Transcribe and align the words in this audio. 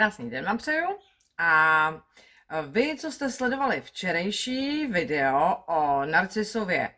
Krásný 0.00 0.30
den 0.30 0.44
vám 0.44 0.58
přeju. 0.58 0.98
A 1.38 1.92
vy, 2.68 2.96
co 2.96 3.12
jste 3.12 3.30
sledovali 3.30 3.80
včerejší 3.80 4.86
video 4.86 5.64
o 5.66 6.04
Narcisově 6.04 6.90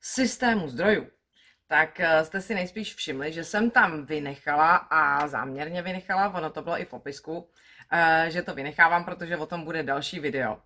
systému 0.00 0.68
zdrojů, 0.68 1.06
tak 1.66 2.00
eh, 2.00 2.24
jste 2.24 2.40
si 2.40 2.54
nejspíš 2.54 2.94
všimli, 2.94 3.32
že 3.32 3.44
jsem 3.44 3.70
tam 3.70 4.06
vynechala 4.06 4.76
a 4.76 5.26
záměrně 5.26 5.82
vynechala, 5.82 6.34
ono 6.34 6.50
to 6.50 6.62
bylo 6.62 6.80
i 6.80 6.84
v 6.84 6.88
popisku, 6.88 7.50
eh, 7.92 8.26
že 8.30 8.42
to 8.42 8.54
vynechávám, 8.54 9.04
protože 9.04 9.36
o 9.36 9.46
tom 9.46 9.64
bude 9.64 9.82
další 9.82 10.20
video. 10.20 10.62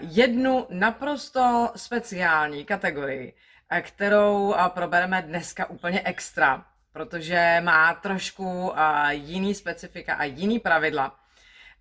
Jednu 0.00 0.66
naprosto 0.70 1.72
speciální 1.76 2.64
kategorii, 2.64 3.34
kterou 3.80 4.54
probereme 4.68 5.22
dneska 5.22 5.70
úplně 5.70 6.02
extra, 6.04 6.71
protože 6.92 7.60
má 7.64 7.94
trošku 7.94 8.72
jiný 9.10 9.54
specifika 9.54 10.14
a 10.14 10.24
jiný 10.24 10.58
pravidla. 10.58 11.18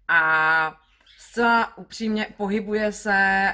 A 0.08 0.76
zcela 1.18 1.78
upřímně 1.78 2.28
pohybuje 2.38 2.92
se 2.92 3.54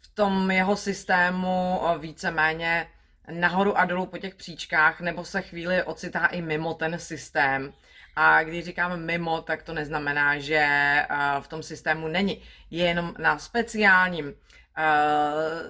v 0.00 0.14
tom 0.14 0.50
jeho 0.50 0.76
systému 0.76 1.80
víceméně 1.98 2.88
nahoru 3.30 3.78
a 3.78 3.84
dolů 3.84 4.06
po 4.06 4.18
těch 4.18 4.34
příčkách, 4.34 5.00
nebo 5.00 5.24
se 5.24 5.42
chvíli 5.42 5.82
ocitá 5.82 6.26
i 6.26 6.42
mimo 6.42 6.74
ten 6.74 6.98
systém. 6.98 7.72
A 8.16 8.42
když 8.42 8.64
říkám 8.64 9.00
mimo, 9.00 9.42
tak 9.42 9.62
to 9.62 9.74
neznamená, 9.74 10.38
že 10.38 10.66
v 11.40 11.48
tom 11.48 11.62
systému 11.62 12.08
není. 12.08 12.42
Je 12.70 12.84
jenom 12.86 13.14
na 13.18 13.38
speciálním, 13.38 14.34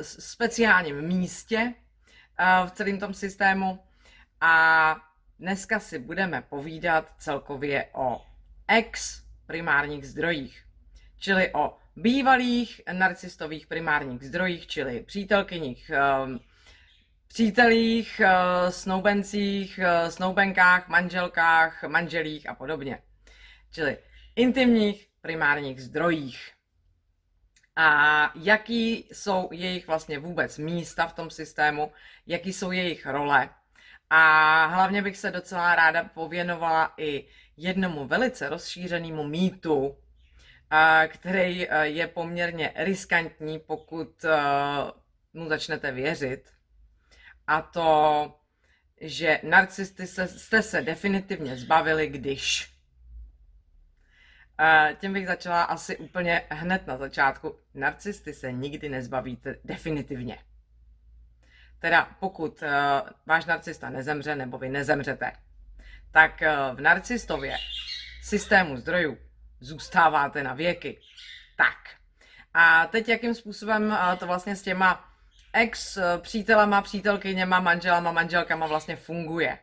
speciálním 0.02 1.02
místě 1.02 1.74
v 2.66 2.70
celém 2.70 2.98
tom 2.98 3.14
systému. 3.14 3.84
A 4.40 4.96
dneska 5.38 5.80
si 5.80 5.98
budeme 5.98 6.42
povídat 6.42 7.14
celkově 7.18 7.88
o 7.92 8.26
ex 8.68 9.22
primárních 9.46 10.08
zdrojích, 10.08 10.64
čili 11.18 11.54
o 11.54 11.76
bývalých 11.96 12.80
narcistových 12.92 13.66
primárních 13.66 14.22
zdrojích, 14.22 14.66
čili 14.66 15.00
přítelkyních, 15.00 15.90
přítelích, 17.32 18.20
eh, 18.20 18.72
snoubencích, 18.72 19.78
eh, 19.78 20.10
snoubenkách, 20.10 20.88
manželkách, 20.88 21.84
manželích 21.84 22.48
a 22.48 22.54
podobně. 22.54 23.02
Čili 23.72 23.98
intimních 24.36 25.08
primárních 25.20 25.82
zdrojích. 25.82 26.52
A 27.76 28.32
jaký 28.34 29.08
jsou 29.12 29.48
jejich 29.52 29.86
vlastně 29.86 30.18
vůbec 30.18 30.58
místa 30.58 31.06
v 31.06 31.12
tom 31.12 31.30
systému, 31.30 31.92
jaký 32.26 32.52
jsou 32.52 32.72
jejich 32.72 33.06
role. 33.06 33.48
A 34.10 34.66
hlavně 34.66 35.02
bych 35.02 35.16
se 35.16 35.30
docela 35.30 35.74
ráda 35.74 36.04
pověnovala 36.04 36.94
i 36.96 37.24
jednomu 37.56 38.06
velice 38.06 38.48
rozšířenému 38.48 39.24
mýtu, 39.24 39.96
eh, 40.72 41.08
který 41.08 41.68
je 41.82 42.06
poměrně 42.06 42.72
riskantní, 42.76 43.58
pokud 43.58 44.24
mu 45.32 45.48
začnete 45.48 45.92
věřit 45.92 46.52
a 47.46 47.62
to, 47.62 48.40
že 49.00 49.40
narcisty 49.42 50.06
se, 50.06 50.28
jste 50.28 50.62
se 50.62 50.82
definitivně 50.82 51.56
zbavili, 51.56 52.06
když. 52.06 52.72
Tím 55.00 55.12
bych 55.12 55.26
začala 55.26 55.62
asi 55.62 55.96
úplně 55.96 56.42
hned 56.50 56.86
na 56.86 56.96
začátku. 56.96 57.58
Narcisty 57.74 58.34
se 58.34 58.52
nikdy 58.52 58.88
nezbavíte 58.88 59.56
definitivně. 59.64 60.38
Teda 61.80 62.08
pokud 62.20 62.62
uh, 62.62 62.68
váš 63.26 63.44
narcista 63.44 63.90
nezemře 63.90 64.36
nebo 64.36 64.58
vy 64.58 64.68
nezemřete, 64.68 65.32
tak 66.10 66.42
uh, 66.42 66.76
v 66.76 66.80
narcistově 66.80 67.56
systému 68.22 68.76
zdrojů 68.76 69.18
zůstáváte 69.60 70.42
na 70.42 70.54
věky. 70.54 71.00
Tak. 71.56 71.76
A 72.54 72.86
teď 72.86 73.08
jakým 73.08 73.34
způsobem 73.34 73.86
uh, 73.86 74.18
to 74.18 74.26
vlastně 74.26 74.56
s 74.56 74.62
těma 74.62 75.04
ex 75.52 75.98
přítelama, 76.18 76.82
přítelkyněma, 76.82 77.60
manželama, 77.60 78.12
manželkama 78.12 78.66
vlastně 78.66 78.96
funguje. 78.96 79.58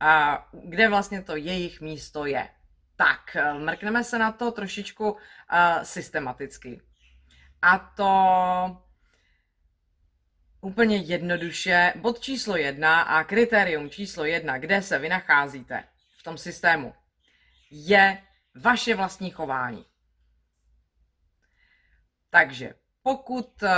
A 0.00 0.46
kde 0.64 0.88
vlastně 0.88 1.22
to 1.22 1.36
jejich 1.36 1.80
místo 1.80 2.26
je. 2.26 2.48
Tak, 2.96 3.36
mrkneme 3.58 4.04
se 4.04 4.18
na 4.18 4.32
to 4.32 4.50
trošičku 4.50 5.10
uh, 5.10 5.18
systematicky. 5.82 6.80
A 7.62 7.78
to 7.78 8.83
úplně 10.64 10.96
jednoduše. 10.96 11.92
Bod 11.96 12.20
číslo 12.20 12.56
jedna 12.56 13.02
a 13.02 13.24
kritérium 13.24 13.90
číslo 13.90 14.24
jedna, 14.24 14.58
kde 14.58 14.82
se 14.82 14.98
vy 14.98 15.08
nacházíte 15.08 15.84
v 16.18 16.22
tom 16.22 16.38
systému, 16.38 16.94
je 17.70 18.22
vaše 18.54 18.94
vlastní 18.94 19.30
chování. 19.30 19.86
Takže 22.30 22.74
pokud 23.02 23.62
uh, 23.62 23.68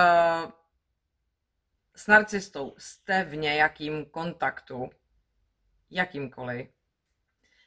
s 1.94 2.06
narcistou 2.06 2.74
jste 2.78 3.24
v 3.24 3.36
nějakým 3.36 4.04
kontaktu, 4.04 4.90
jakýmkoliv, 5.90 6.68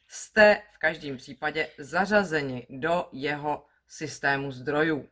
jste 0.08 0.62
v 0.72 0.78
každém 0.78 1.18
případě 1.18 1.70
zařazeni 1.78 2.68
do 2.70 3.10
jeho 3.12 3.66
systému 3.88 4.52
zdrojů. 4.52 5.10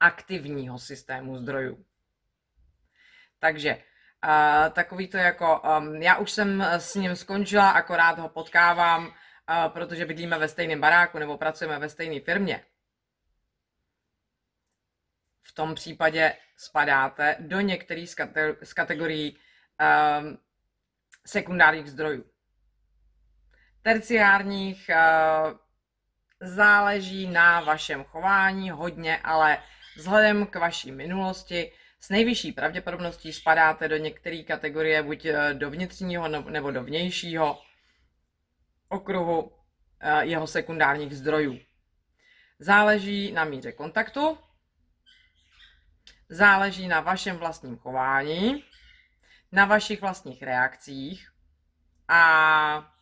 Aktivního 0.00 0.78
systému 0.78 1.38
zdrojů. 1.38 1.84
Takže 3.42 3.76
uh, 3.76 4.72
takový 4.72 5.08
to 5.08 5.16
jako, 5.16 5.60
um, 5.60 6.02
já 6.02 6.16
už 6.16 6.30
jsem 6.30 6.62
s 6.62 6.94
ním 6.94 7.16
skončila, 7.16 7.70
akorát 7.70 8.18
ho 8.18 8.28
potkávám, 8.28 9.06
uh, 9.06 9.12
protože 9.68 10.06
bydlíme 10.06 10.38
ve 10.38 10.48
stejném 10.48 10.80
baráku 10.80 11.18
nebo 11.18 11.38
pracujeme 11.38 11.78
ve 11.78 11.88
stejné 11.88 12.20
firmě 12.20 12.64
v 15.42 15.52
tom 15.54 15.74
případě 15.74 16.36
spadáte 16.56 17.36
do 17.40 17.60
některých 17.60 18.10
z 18.62 18.72
kategorií 18.72 19.36
um, 19.36 20.38
sekundárních 21.26 21.90
zdrojů. 21.90 22.24
Terciárních 23.82 24.90
uh, 24.90 25.58
záleží 26.40 27.26
na 27.26 27.60
vašem 27.60 28.04
chování 28.04 28.70
hodně, 28.70 29.18
ale 29.24 29.62
vzhledem 29.96 30.46
k 30.46 30.56
vaší 30.56 30.92
minulosti 30.92 31.72
s 32.04 32.08
nejvyšší 32.08 32.52
pravděpodobností 32.52 33.32
spadáte 33.32 33.88
do 33.88 33.96
některé 33.96 34.42
kategorie 34.42 35.02
buď 35.02 35.24
eh, 35.24 35.54
do 35.54 35.70
vnitřního 35.70 36.28
nebo 36.28 36.70
do 36.70 36.84
vnějšího 36.84 37.62
okruhu 38.88 39.52
eh, 40.00 40.26
jeho 40.26 40.46
sekundárních 40.46 41.16
zdrojů. 41.16 41.60
Záleží 42.58 43.32
na 43.32 43.44
míře 43.44 43.72
kontaktu, 43.72 44.38
záleží 46.28 46.88
na 46.88 47.00
vašem 47.00 47.36
vlastním 47.36 47.78
chování, 47.78 48.64
na 49.52 49.64
vašich 49.64 50.00
vlastních 50.00 50.42
reakcích 50.42 51.32
a 52.08 52.92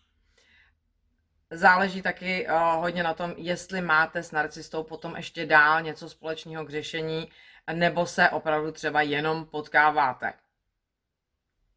záleží 1.50 2.03
taky 2.03 2.47
uh, 2.47 2.53
hodně 2.83 3.03
na 3.03 3.15
tom, 3.15 3.34
jestli 3.37 3.81
máte 3.81 4.22
s 4.22 4.33
narcistou 4.33 4.83
potom 4.83 5.16
ještě 5.16 5.47
dál 5.47 5.83
něco 5.83 6.09
společného 6.09 6.65
k 6.65 6.71
řešení, 6.71 7.31
nebo 7.72 8.06
se 8.06 8.31
opravdu 8.31 8.72
třeba 8.72 9.03
jenom 9.03 9.47
potkáváte. 9.47 10.32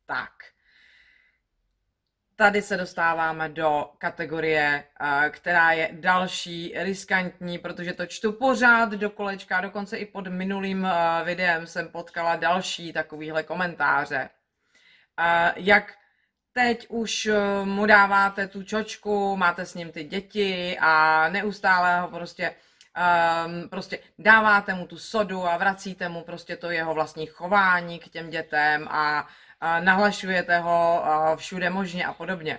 Tak 0.05 0.31
tady 2.35 2.61
se 2.61 2.77
dostáváme 2.77 3.49
do 3.49 3.89
kategorie, 3.97 4.83
eh, 4.99 5.29
která 5.29 5.71
je 5.71 5.89
další 5.91 6.73
riskantní, 6.75 7.57
protože 7.57 7.93
to 7.93 8.05
čtu 8.05 8.31
pořád 8.31 8.89
do 8.91 9.09
kolečka, 9.09 9.61
dokonce 9.61 9.97
i 9.97 10.05
pod 10.05 10.27
minulým 10.27 10.85
eh, 10.85 11.23
videem 11.23 11.67
jsem 11.67 11.89
potkala 11.89 12.35
další 12.35 12.93
takovýhle 12.93 13.43
komentáře. 13.43 14.29
Eh, 15.19 15.53
jak 15.55 15.93
teď 16.53 16.85
už 16.89 17.29
mu 17.63 17.85
dáváte 17.85 18.47
tu 18.47 18.63
čočku, 18.63 19.37
máte 19.37 19.65
s 19.65 19.75
ním 19.75 19.91
ty 19.91 20.03
děti 20.03 20.77
a 20.81 21.29
neustále 21.29 21.99
ho 21.99 22.07
prostě 22.07 22.55
um, 22.97 23.69
prostě 23.69 23.99
dáváte 24.19 24.73
mu 24.73 24.87
tu 24.87 24.97
sodu 24.97 25.45
a 25.45 25.57
vracíte 25.57 26.09
mu 26.09 26.23
prostě 26.23 26.57
to 26.57 26.71
jeho 26.71 26.93
vlastní 26.93 27.25
chování 27.25 27.99
k 27.99 28.09
těm 28.09 28.29
dětem 28.29 28.87
a 28.87 29.27
nahlašujete 29.79 30.59
ho 30.59 31.03
všude 31.35 31.69
možně 31.69 32.05
a 32.05 32.13
podobně. 32.13 32.57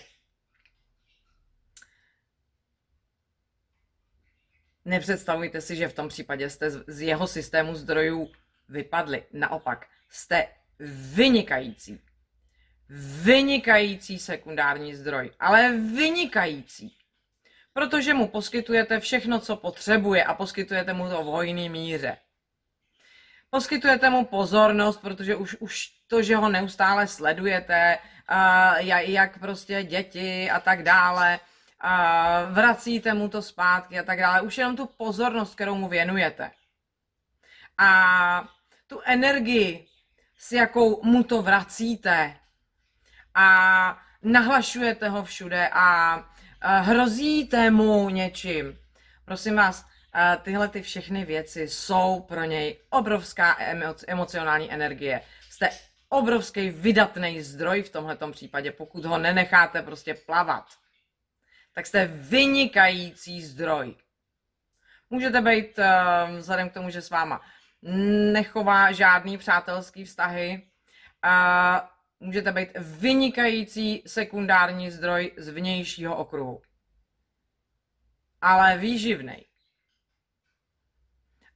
Nepředstavujte 4.84 5.60
si, 5.60 5.76
že 5.76 5.88
v 5.88 5.94
tom 5.94 6.08
případě 6.08 6.50
jste 6.50 6.70
z 6.70 7.00
jeho 7.00 7.26
systému 7.26 7.74
zdrojů 7.74 8.32
vypadli. 8.68 9.24
Naopak, 9.32 9.86
jste 10.10 10.48
vynikající. 11.14 12.00
Vynikající 13.22 14.18
sekundární 14.18 14.94
zdroj, 14.94 15.30
ale 15.40 15.72
vynikající. 15.72 16.96
Protože 17.74 18.14
mu 18.14 18.28
poskytujete 18.28 19.00
všechno, 19.00 19.40
co 19.40 19.56
potřebuje 19.56 20.24
a 20.24 20.34
poskytujete 20.34 20.92
mu 20.92 21.08
to 21.08 21.22
v 21.22 21.26
hojný 21.26 21.68
míře 21.68 22.16
poskytujete 23.54 24.10
mu 24.10 24.24
pozornost, 24.24 25.00
protože 25.00 25.36
už, 25.36 25.56
už 25.60 25.90
to, 26.06 26.22
že 26.22 26.36
ho 26.36 26.48
neustále 26.48 27.06
sledujete, 27.06 27.98
uh, 28.30 28.86
jak 28.86 29.38
prostě 29.38 29.82
děti 29.82 30.50
a 30.50 30.60
tak 30.60 30.82
dále, 30.82 31.40
a 31.80 32.42
vracíte 32.50 33.14
mu 33.14 33.28
to 33.28 33.42
zpátky 33.42 33.98
a 33.98 34.02
tak 34.02 34.18
dále. 34.18 34.40
Už 34.40 34.58
jenom 34.58 34.76
tu 34.76 34.86
pozornost, 34.86 35.54
kterou 35.54 35.74
mu 35.74 35.88
věnujete. 35.88 36.50
A 37.78 37.90
tu 38.86 39.00
energii, 39.04 39.86
s 40.38 40.52
jakou 40.52 41.02
mu 41.02 41.22
to 41.22 41.42
vracíte 41.42 42.36
a 43.34 43.46
nahlašujete 44.22 45.08
ho 45.08 45.24
všude 45.24 45.68
a 45.72 46.18
hrozíte 46.64 47.70
mu 47.70 48.08
něčím. 48.10 48.78
Prosím 49.24 49.56
vás, 49.56 49.86
tyhle 50.42 50.68
ty 50.68 50.82
všechny 50.82 51.24
věci 51.24 51.68
jsou 51.68 52.20
pro 52.28 52.44
něj 52.44 52.80
obrovská 52.90 53.56
emocionální 54.06 54.72
energie. 54.72 55.20
Jste 55.50 55.70
obrovský 56.08 56.70
vydatný 56.70 57.42
zdroj 57.42 57.82
v 57.82 57.90
tomhle 57.90 58.18
případě, 58.32 58.70
pokud 58.70 59.04
ho 59.04 59.18
nenecháte 59.18 59.82
prostě 59.82 60.14
plavat. 60.14 60.66
Tak 61.74 61.86
jste 61.86 62.06
vynikající 62.06 63.42
zdroj. 63.42 63.94
Můžete 65.10 65.40
být, 65.40 65.78
uh, 65.78 66.36
vzhledem 66.36 66.70
k 66.70 66.74
tomu, 66.74 66.90
že 66.90 67.02
s 67.02 67.10
váma 67.10 67.40
nechová 68.32 68.92
žádný 68.92 69.38
přátelský 69.38 70.04
vztahy, 70.04 70.62
můžete 72.20 72.52
být 72.52 72.68
vynikající 72.78 74.02
sekundární 74.06 74.90
zdroj 74.90 75.32
z 75.36 75.48
vnějšího 75.48 76.16
okruhu. 76.16 76.62
Ale 78.40 78.78
výživný. 78.78 79.46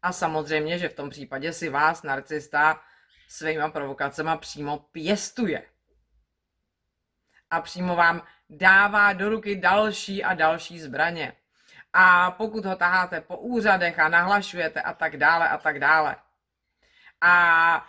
A 0.03 0.13
samozřejmě, 0.13 0.79
že 0.79 0.89
v 0.89 0.95
tom 0.95 1.11
případě 1.11 1.53
si 1.53 1.69
vás 1.69 2.03
narcista 2.03 2.81
svýma 3.29 3.69
provokacema 3.71 4.37
přímo 4.37 4.79
pěstuje. 4.79 5.63
A 7.51 7.61
přímo 7.61 7.97
vám 7.97 8.23
dává 8.51 9.13
do 9.13 9.29
ruky 9.29 9.57
další 9.57 10.25
a 10.25 10.35
další 10.35 10.81
zbraně. 10.81 11.33
A 11.93 12.31
pokud 12.31 12.65
ho 12.65 12.77
taháte 12.77 13.21
po 13.21 13.37
úřadech 13.37 13.99
a 13.99 14.09
nahlašujete 14.09 14.83
a 14.83 14.93
tak 14.93 15.17
dále 15.17 15.49
a 15.49 15.59
tak 15.59 15.81
dále. 15.81 16.17
A 17.21 17.87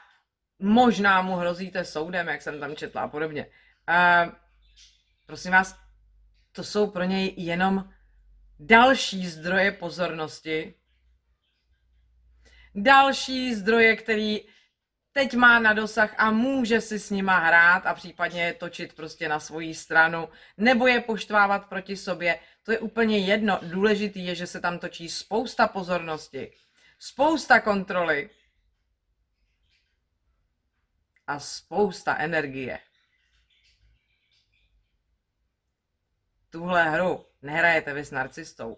možná 0.59 1.21
mu 1.21 1.35
hrozíte 1.35 1.85
soudem, 1.85 2.27
jak 2.27 2.41
jsem 2.41 2.59
tam 2.59 2.75
četla 2.75 3.01
a 3.01 3.07
podobně. 3.07 3.45
Uh, 3.89 4.33
prosím 5.25 5.51
vás, 5.51 5.79
to 6.51 6.63
jsou 6.63 6.87
pro 6.87 7.03
něj 7.03 7.33
jenom 7.37 7.89
další 8.59 9.27
zdroje 9.27 9.71
pozornosti, 9.71 10.73
další 12.75 13.55
zdroje, 13.55 13.95
který 13.95 14.39
teď 15.11 15.33
má 15.33 15.59
na 15.59 15.73
dosah 15.73 16.15
a 16.17 16.31
může 16.31 16.81
si 16.81 16.99
s 16.99 17.09
nima 17.09 17.39
hrát 17.39 17.85
a 17.85 17.93
případně 17.93 18.43
je 18.43 18.53
točit 18.53 18.93
prostě 18.93 19.29
na 19.29 19.39
svoji 19.39 19.73
stranu 19.73 20.29
nebo 20.57 20.87
je 20.87 21.01
poštvávat 21.01 21.69
proti 21.69 21.97
sobě. 21.97 22.39
To 22.63 22.71
je 22.71 22.79
úplně 22.79 23.17
jedno. 23.17 23.59
Důležitý 23.61 24.25
je, 24.25 24.35
že 24.35 24.47
se 24.47 24.59
tam 24.59 24.79
točí 24.79 25.09
spousta 25.09 25.67
pozornosti, 25.67 26.51
spousta 26.99 27.59
kontroly 27.59 28.29
a 31.29 31.39
spousta 31.39 32.17
energie. 32.17 32.79
Tuhle 36.49 36.89
hru 36.89 37.25
nehrajete 37.41 37.93
vy 37.93 38.05
s 38.05 38.11
narcistou. 38.11 38.77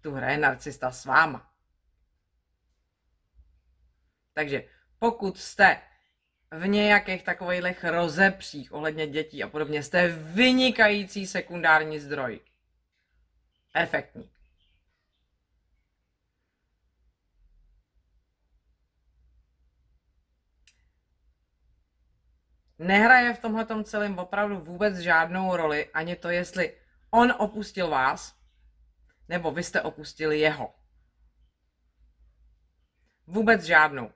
Tu 0.00 0.10
hraje 0.10 0.38
narcista 0.38 0.90
s 0.90 1.04
váma. 1.04 1.54
Takže 4.32 4.68
pokud 4.98 5.38
jste 5.38 5.82
v 6.50 6.66
nějakých 6.66 7.22
takových 7.22 7.84
rozepřích 7.84 8.72
ohledně 8.72 9.06
dětí 9.06 9.42
a 9.42 9.48
podobně, 9.48 9.82
jste 9.82 10.08
vynikající 10.08 11.26
sekundární 11.26 12.00
zdroj. 12.00 12.40
Perfektní. 13.72 14.31
Nehraje 22.82 23.34
v 23.34 23.38
tomhle 23.38 23.84
celém 23.84 24.18
opravdu 24.18 24.60
vůbec 24.60 24.96
žádnou 24.96 25.56
roli, 25.56 25.90
ani 25.94 26.16
to, 26.16 26.28
jestli 26.28 26.74
on 27.10 27.34
opustil 27.38 27.90
vás, 27.90 28.34
nebo 29.28 29.50
vy 29.50 29.62
jste 29.62 29.82
opustili 29.82 30.40
jeho. 30.40 30.74
Vůbec 33.26 33.62
žádnou 33.62 34.10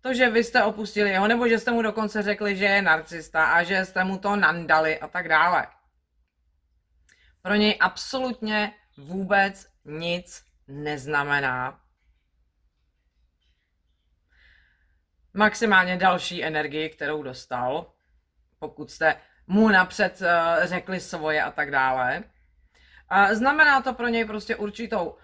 to, 0.00 0.14
že 0.14 0.30
vy 0.30 0.44
jste 0.44 0.64
opustili 0.64 1.10
jeho, 1.10 1.28
nebo 1.28 1.48
že 1.48 1.58
jste 1.58 1.70
mu 1.70 1.82
dokonce 1.82 2.22
řekli, 2.22 2.56
že 2.56 2.64
je 2.64 2.82
narcista 2.82 3.44
a 3.44 3.62
že 3.62 3.84
jste 3.84 4.04
mu 4.04 4.18
to 4.18 4.36
nandali 4.36 4.98
a 4.98 5.08
tak 5.08 5.28
dále. 5.28 5.66
Pro 7.42 7.54
něj 7.54 7.78
absolutně 7.80 8.74
vůbec 8.96 9.66
nic 9.84 10.44
neznamená. 10.68 11.80
Maximálně 15.34 15.96
další 15.96 16.44
energii, 16.44 16.88
kterou 16.88 17.22
dostal, 17.22 17.92
pokud 18.58 18.90
jste 18.90 19.16
mu 19.46 19.68
napřed 19.68 20.20
uh, 20.20 20.66
řekli 20.66 21.00
svoje 21.00 21.42
a 21.42 21.50
tak 21.50 21.70
dále. 21.70 22.24
Znamená 23.32 23.82
to 23.82 23.94
pro 23.94 24.08
něj 24.08 24.24
prostě 24.24 24.56
určitou, 24.56 25.16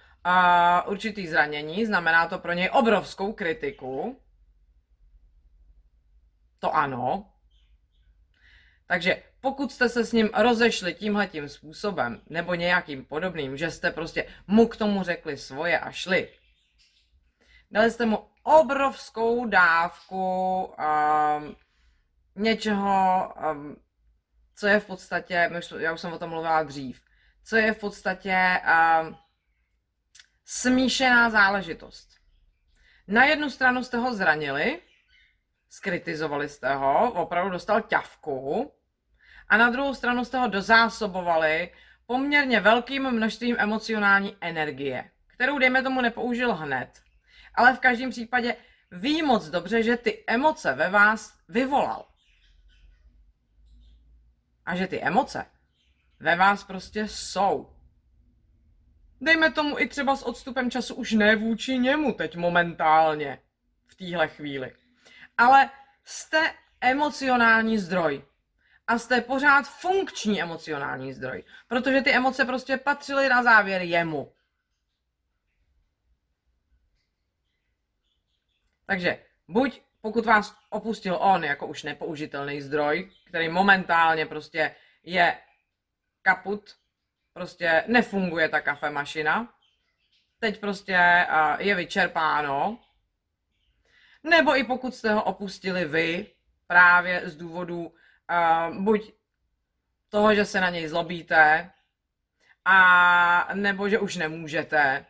určitý 0.86 1.28
zranění, 1.28 1.86
znamená 1.86 2.28
to 2.28 2.38
pro 2.38 2.52
něj 2.52 2.70
obrovskou 2.72 3.32
kritiku, 3.32 4.20
to 6.58 6.76
ano. 6.76 7.32
Takže 8.86 9.22
pokud 9.40 9.72
jste 9.72 9.88
se 9.88 10.04
s 10.04 10.12
ním 10.12 10.30
rozešli 10.34 10.94
tímhletím 10.94 11.48
způsobem 11.48 12.20
nebo 12.28 12.54
nějakým 12.54 13.04
podobným, 13.04 13.56
že 13.56 13.70
jste 13.70 13.90
prostě 13.90 14.26
mu 14.46 14.68
k 14.68 14.76
tomu 14.76 15.02
řekli 15.02 15.36
svoje 15.36 15.78
a 15.78 15.90
šli, 15.90 16.28
dali 17.74 17.90
jste 17.90 18.06
mu 18.06 18.28
obrovskou 18.42 19.46
dávku 19.46 20.64
um, 20.64 21.56
něčeho, 22.34 23.34
um, 23.52 23.76
co 24.56 24.66
je 24.66 24.80
v 24.80 24.86
podstatě, 24.86 25.50
já 25.78 25.92
už 25.92 26.00
jsem 26.00 26.12
o 26.12 26.18
tom 26.18 26.30
mluvila 26.30 26.62
dřív, 26.62 27.02
co 27.44 27.56
je 27.56 27.74
v 27.74 27.78
podstatě 27.78 28.60
um, 29.02 29.16
smíšená 30.44 31.30
záležitost. 31.30 32.08
Na 33.08 33.24
jednu 33.24 33.50
stranu 33.50 33.84
jste 33.84 33.96
ho 33.96 34.14
zranili, 34.14 34.80
skritizovali 35.70 36.48
jste 36.48 36.74
ho, 36.74 37.12
opravdu 37.12 37.50
dostal 37.50 37.80
ťavku 37.80 38.72
a 39.48 39.56
na 39.56 39.70
druhou 39.70 39.94
stranu 39.94 40.24
jste 40.24 40.38
ho 40.38 40.48
dozásobovali 40.48 41.72
poměrně 42.06 42.60
velkým 42.60 43.10
množstvím 43.10 43.56
emocionální 43.58 44.36
energie, 44.40 45.10
kterou, 45.26 45.58
dejme 45.58 45.82
tomu, 45.82 46.00
nepoužil 46.00 46.54
hned. 46.54 47.03
Ale 47.54 47.76
v 47.76 47.80
každém 47.80 48.10
případě 48.10 48.56
ví 48.90 49.22
moc 49.22 49.48
dobře, 49.48 49.82
že 49.82 49.96
ty 49.96 50.24
emoce 50.26 50.74
ve 50.74 50.90
vás 50.90 51.38
vyvolal. 51.48 52.08
A 54.66 54.76
že 54.76 54.86
ty 54.86 55.00
emoce 55.00 55.46
ve 56.20 56.36
vás 56.36 56.64
prostě 56.64 57.08
jsou. 57.08 57.70
Dejme 59.20 59.50
tomu 59.50 59.78
i 59.78 59.88
třeba 59.88 60.16
s 60.16 60.22
odstupem 60.22 60.70
času 60.70 60.94
už 60.94 61.12
ne 61.12 61.36
vůči 61.36 61.78
němu 61.78 62.12
teď 62.12 62.36
momentálně, 62.36 63.38
v 63.86 63.94
téhle 63.94 64.28
chvíli 64.28 64.72
ale 65.38 65.70
jste 66.04 66.54
emocionální 66.80 67.78
zdroj. 67.78 68.24
A 68.86 68.98
jste 68.98 69.20
pořád 69.20 69.62
funkční 69.68 70.42
emocionální 70.42 71.12
zdroj. 71.12 71.44
Protože 71.68 72.02
ty 72.02 72.12
emoce 72.12 72.44
prostě 72.44 72.76
patřily 72.76 73.28
na 73.28 73.42
závěr 73.42 73.82
jemu. 73.82 74.32
Takže 78.86 79.18
buď 79.48 79.80
pokud 80.00 80.26
vás 80.26 80.56
opustil 80.70 81.16
on 81.20 81.44
jako 81.44 81.66
už 81.66 81.82
nepoužitelný 81.82 82.60
zdroj, 82.60 83.10
který 83.26 83.48
momentálně 83.48 84.26
prostě 84.26 84.74
je 85.02 85.38
kaput, 86.22 86.76
prostě 87.32 87.84
nefunguje 87.86 88.48
ta 88.48 88.60
kafemašina, 88.60 89.54
teď 90.38 90.60
prostě 90.60 91.26
je 91.58 91.74
vyčerpáno, 91.74 92.78
nebo 94.22 94.56
i 94.56 94.64
pokud 94.64 94.94
jste 94.94 95.12
ho 95.12 95.22
opustili 95.22 95.84
vy, 95.84 96.26
právě 96.66 97.22
z 97.24 97.36
důvodu 97.36 97.94
buď 98.78 99.12
toho, 100.08 100.34
že 100.34 100.44
se 100.44 100.60
na 100.60 100.70
něj 100.70 100.88
zlobíte, 100.88 101.70
a 102.64 103.54
nebo 103.54 103.88
že 103.88 103.98
už 103.98 104.16
nemůžete, 104.16 105.06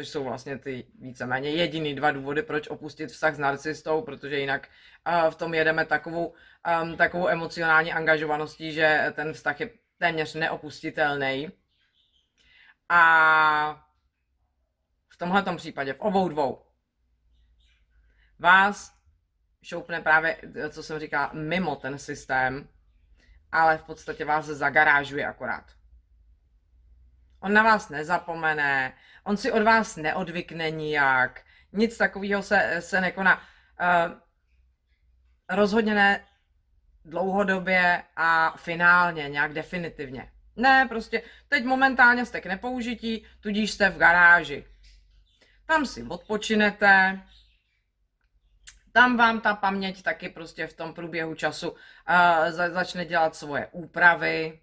což 0.00 0.08
jsou 0.08 0.24
vlastně 0.24 0.58
ty 0.58 0.86
víceméně 0.98 1.50
jediný 1.50 1.94
dva 1.94 2.10
důvody, 2.10 2.42
proč 2.42 2.68
opustit 2.68 3.10
vztah 3.10 3.34
s 3.34 3.38
narcistou, 3.38 4.02
protože 4.02 4.40
jinak 4.40 4.68
uh, 5.06 5.30
v 5.30 5.34
tom 5.34 5.54
jedeme 5.54 5.84
takovou, 5.84 6.34
um, 6.82 6.96
takovou 6.96 7.28
emocionální 7.28 7.92
angažovaností, 7.92 8.72
že 8.72 9.12
ten 9.16 9.32
vztah 9.32 9.60
je 9.60 9.70
téměř 9.98 10.34
neopustitelný. 10.34 11.50
A 12.88 13.86
v 15.08 15.16
tomhle 15.16 15.56
případě, 15.56 15.92
v 15.92 16.00
obou 16.00 16.28
dvou, 16.28 16.66
vás 18.38 18.92
šoupne 19.62 20.00
právě, 20.00 20.36
co 20.70 20.82
jsem 20.82 20.98
říkal, 20.98 21.30
mimo 21.32 21.76
ten 21.76 21.98
systém 21.98 22.68
ale 23.52 23.78
v 23.78 23.84
podstatě 23.84 24.24
vás 24.24 24.46
zagarážuje 24.46 25.26
akorát. 25.26 25.79
On 27.40 27.52
na 27.52 27.62
vás 27.62 27.88
nezapomene, 27.88 28.92
on 29.24 29.36
si 29.36 29.52
od 29.52 29.62
vás 29.62 29.96
neodvykne 29.96 30.70
nijak, 30.70 31.40
nic 31.72 31.96
takového 31.96 32.42
se, 32.42 32.76
se 32.80 33.00
nekoná. 33.00 33.36
Uh, 33.36 34.12
rozhodně 35.48 35.94
ne 35.94 36.24
dlouhodobě 37.04 38.02
a 38.16 38.54
finálně, 38.56 39.28
nějak 39.28 39.52
definitivně. 39.52 40.32
Ne, 40.56 40.86
prostě 40.88 41.22
teď 41.48 41.64
momentálně 41.64 42.26
jste 42.26 42.40
k 42.40 42.46
nepoužití, 42.46 43.26
tudíž 43.40 43.70
jste 43.70 43.90
v 43.90 43.98
garáži. 43.98 44.64
Tam 45.66 45.86
si 45.86 46.02
odpočinete, 46.02 47.20
tam 48.92 49.16
vám 49.16 49.40
ta 49.40 49.54
paměť 49.54 50.02
taky 50.02 50.28
prostě 50.28 50.66
v 50.66 50.74
tom 50.74 50.94
průběhu 50.94 51.34
času 51.34 51.70
uh, 51.70 51.76
začne 52.50 53.04
dělat 53.04 53.36
svoje 53.36 53.66
úpravy. 53.72 54.60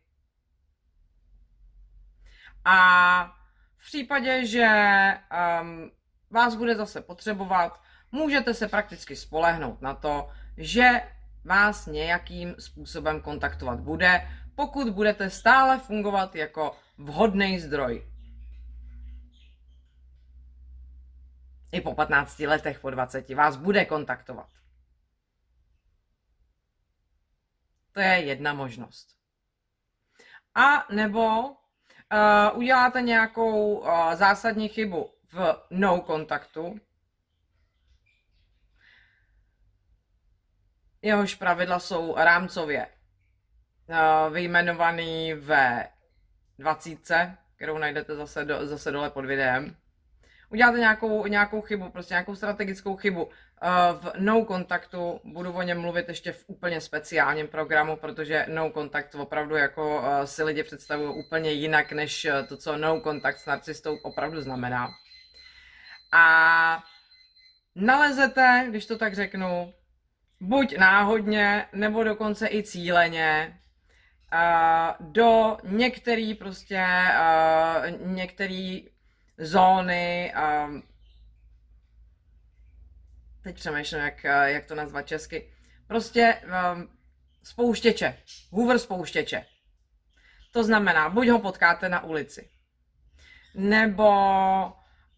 A 2.69 3.37
v 3.77 3.85
případě, 3.85 4.45
že 4.45 4.67
um, 5.61 5.91
vás 6.29 6.55
bude 6.55 6.75
zase 6.75 7.01
potřebovat, 7.01 7.81
můžete 8.11 8.53
se 8.53 8.67
prakticky 8.67 9.15
spolehnout 9.15 9.81
na 9.81 9.93
to, 9.93 10.31
že 10.57 10.89
vás 11.43 11.85
nějakým 11.85 12.55
způsobem 12.59 13.21
kontaktovat 13.21 13.79
bude, 13.79 14.29
pokud 14.55 14.89
budete 14.89 15.29
stále 15.29 15.79
fungovat 15.79 16.35
jako 16.35 16.75
vhodný 16.97 17.59
zdroj. 17.59 18.11
I 21.71 21.81
po 21.81 21.93
15 21.93 22.39
letech, 22.39 22.79
po 22.79 22.89
20 22.89 23.29
vás 23.29 23.55
bude 23.55 23.85
kontaktovat. 23.85 24.49
To 27.91 27.99
je 27.99 28.25
jedna 28.25 28.53
možnost. 28.53 29.17
A 30.55 30.93
nebo 30.93 31.55
uh, 32.13 32.57
uděláte 32.57 33.01
nějakou 33.01 33.77
uh, 33.77 34.13
zásadní 34.13 34.69
chybu 34.69 35.13
v 35.31 35.65
no 35.69 36.01
kontaktu, 36.01 36.79
jehož 41.01 41.35
pravidla 41.35 41.79
jsou 41.79 42.15
rámcově 42.15 42.87
uh, 43.89 44.33
vyjmenovaný 44.33 45.33
ve 45.33 45.89
20, 46.59 47.37
kterou 47.55 47.77
najdete 47.77 48.15
zase, 48.15 48.45
do, 48.45 48.67
zase 48.67 48.91
dole 48.91 49.09
pod 49.09 49.25
videem. 49.25 49.75
Uděláte 50.49 50.79
nějakou, 50.79 51.27
nějakou 51.27 51.61
chybu, 51.61 51.89
prostě 51.89 52.13
nějakou 52.13 52.35
strategickou 52.35 52.95
chybu 52.95 53.23
uh, 53.23 53.31
v 53.91 54.11
no 54.19 54.45
kontaktu, 54.45 55.19
budu 55.23 55.51
o 55.51 55.61
něm 55.61 55.81
mluvit 55.81 56.09
ještě 56.09 56.31
v 56.31 56.43
úplně 56.47 56.81
speciálním 56.81 57.47
programu, 57.47 57.95
protože 57.95 58.45
no 58.49 58.69
kontakt 58.69 59.15
opravdu 59.15 59.55
jako 59.55 59.97
uh, 59.97 60.23
si 60.25 60.43
lidi 60.43 60.63
představují 60.63 61.25
úplně 61.25 61.51
jinak, 61.51 61.91
než 61.91 62.27
to, 62.49 62.57
co 62.57 62.77
no 62.77 62.99
kontakt 63.01 63.37
s 63.37 63.45
narcistou 63.45 63.95
opravdu 64.03 64.41
znamená. 64.41 64.89
A 66.11 66.83
nalezete, 67.75 68.65
když 68.69 68.85
to 68.85 68.97
tak 68.97 69.15
řeknu, 69.15 69.73
buď 70.41 70.77
náhodně, 70.77 71.65
nebo 71.73 72.03
dokonce 72.03 72.47
i 72.47 72.63
cíleně, 72.63 73.59
do 74.99 75.57
některé 75.63 76.33
prostě, 76.39 76.85
některé 77.97 78.79
zóny, 79.37 80.33
uh, 80.37 80.79
teď 83.43 83.55
přemýšlím, 83.55 84.01
jak, 84.01 84.23
jak 84.43 84.65
to 84.65 84.75
nazvat 84.75 85.07
česky, 85.07 85.53
prostě 85.87 86.41
um, 86.73 86.89
spouštěče, 87.43 88.17
hoover 88.51 88.79
spouštěče. 88.79 89.45
To 90.51 90.63
znamená, 90.63 91.09
buď 91.09 91.27
ho 91.27 91.39
potkáte 91.39 91.89
na 91.89 92.03
ulici, 92.03 92.49
nebo 93.55 94.09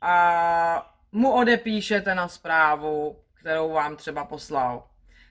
uh, 0.04 0.82
mu 1.12 1.32
odepíšete 1.32 2.16
na 2.16 2.28
zprávu, 2.28 3.24
kterou 3.34 3.74
vám 3.74 3.96
třeba 3.96 4.26
poslal. 4.26 4.90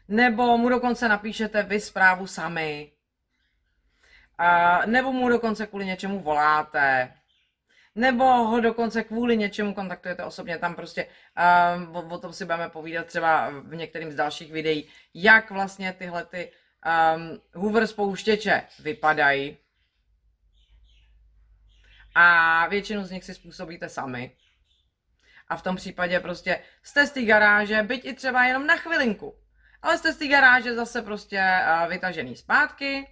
Nebo 0.09 0.59
mu 0.59 0.68
dokonce 0.68 1.09
napíšete 1.09 1.62
vy 1.62 1.80
zprávu 1.80 2.26
sami. 2.26 2.92
A, 4.38 4.87
nebo 4.87 5.12
mu 5.12 5.28
dokonce 5.28 5.66
kvůli 5.66 5.87
něčemu 5.87 6.21
voláte. 6.21 7.14
Nebo 7.99 8.25
ho 8.25 8.61
dokonce 8.61 9.05
kvůli 9.05 9.37
něčemu 9.37 9.75
kontaktujete 9.75 10.25
osobně. 10.25 10.59
Tam 10.59 10.75
prostě 10.75 11.07
um, 11.76 11.97
o, 11.97 12.09
o 12.09 12.19
tom 12.19 12.33
si 12.33 12.45
budeme 12.45 12.69
povídat 12.69 13.07
třeba 13.07 13.50
v 13.50 13.75
některým 13.75 14.12
z 14.12 14.14
dalších 14.14 14.52
videí, 14.52 14.88
jak 15.14 15.50
vlastně 15.50 15.93
tyhle 15.93 16.25
ty 16.25 16.52
um, 17.17 17.40
Hoover 17.55 17.87
spouštěče 17.87 18.62
vypadají. 18.78 19.57
A 22.14 22.67
většinu 22.69 23.05
z 23.05 23.11
nich 23.11 23.25
si 23.25 23.35
způsobíte 23.35 23.88
sami. 23.88 24.37
A 25.49 25.57
v 25.57 25.62
tom 25.62 25.76
případě 25.76 26.21
prostě 26.21 26.61
jste 26.83 27.07
z 27.07 27.11
té 27.11 27.23
garáže, 27.23 27.83
byť 27.83 28.05
i 28.05 28.14
třeba 28.14 28.45
jenom 28.45 28.67
na 28.67 28.76
chvilinku 28.76 29.35
ale 29.83 29.99
jste 29.99 30.12
z 30.12 30.17
té 30.17 30.26
garáže 30.26 30.75
zase 30.75 31.02
prostě 31.02 31.43
uh, 31.83 31.88
vytažený 31.88 32.37
zpátky, 32.37 33.07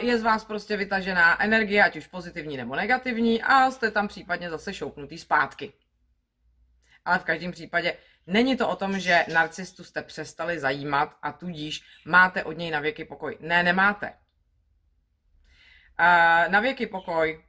je 0.00 0.18
z 0.18 0.22
vás 0.22 0.44
prostě 0.44 0.76
vytažená 0.76 1.42
energie, 1.42 1.84
ať 1.84 1.96
už 1.96 2.06
pozitivní 2.06 2.56
nebo 2.56 2.76
negativní, 2.76 3.42
a 3.42 3.70
jste 3.70 3.90
tam 3.90 4.08
případně 4.08 4.50
zase 4.50 4.74
šoupnutý 4.74 5.18
zpátky. 5.18 5.72
Ale 7.04 7.18
v 7.18 7.24
každém 7.24 7.52
případě 7.52 7.96
není 8.26 8.56
to 8.56 8.68
o 8.68 8.76
tom, 8.76 9.00
že 9.00 9.24
narcistu 9.32 9.84
jste 9.84 10.02
přestali 10.02 10.58
zajímat 10.58 11.16
a 11.22 11.32
tudíž 11.32 11.82
máte 12.04 12.44
od 12.44 12.52
něj 12.52 12.70
na 12.70 12.80
věky 12.80 13.04
pokoj. 13.04 13.36
Ne, 13.40 13.62
nemáte. 13.62 14.08
Uh, 16.00 16.52
na 16.52 16.60
věky 16.60 16.86
pokoj 16.86 17.44